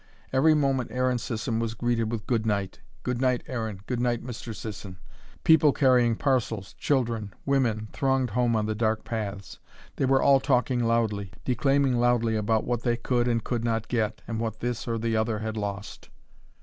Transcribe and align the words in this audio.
Every 0.33 0.55
moment 0.55 0.89
Aaron 0.91 1.19
Sisson 1.19 1.59
was 1.59 1.75
greeted 1.75 2.11
with 2.11 2.25
Good 2.25 2.43
night 2.43 2.79
Good 3.03 3.21
night, 3.21 3.43
Aaron 3.45 3.81
Good 3.85 3.99
night, 3.99 4.23
Mr. 4.23 4.55
Sisson. 4.55 4.97
People 5.43 5.71
carrying 5.71 6.15
parcels, 6.15 6.73
children, 6.79 7.35
women, 7.45 7.87
thronged 7.93 8.31
home 8.31 8.55
on 8.55 8.65
the 8.65 8.73
dark 8.73 9.03
paths. 9.03 9.59
They 9.97 10.07
were 10.07 10.19
all 10.23 10.39
talking 10.39 10.83
loudly, 10.83 11.31
declaiming 11.45 11.99
loudly 11.99 12.35
about 12.35 12.63
what 12.65 12.81
they 12.81 12.97
could 12.97 13.27
and 13.27 13.43
could 13.43 13.63
not 13.63 13.87
get, 13.89 14.23
and 14.27 14.39
what 14.39 14.59
this 14.59 14.87
or 14.87 14.97
the 14.97 15.15
other 15.15 15.37
had 15.37 15.55
lost. 15.55 16.09